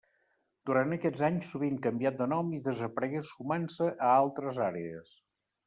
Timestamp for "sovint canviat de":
1.57-2.29